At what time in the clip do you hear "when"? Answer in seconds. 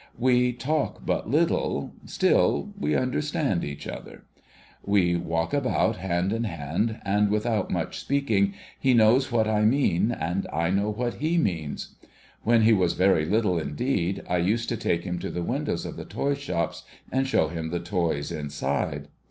12.41-12.63